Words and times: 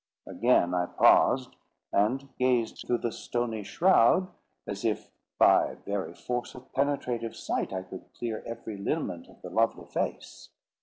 Again 0.25 0.73
I 0.73 0.87
paused, 0.87 1.57
and 1.93 2.27
gazed 2.39 2.85
through 2.87 2.97
the 2.97 3.11
stony 3.11 3.61
shroud, 3.61 4.31
as 4.65 4.83
if, 4.83 5.11
by 5.37 5.75
very 5.85 6.15
force 6.15 6.55
of 6.55 6.73
penetrative 6.73 7.35
sight, 7.35 7.71
I 7.71 7.81
would 7.91 8.11
clear 8.17 8.41
every 8.47 8.77
lineament 8.77 9.27
of 9.29 9.43
the 9.43 9.51
lovely 9.51 9.85
face. 9.85 10.49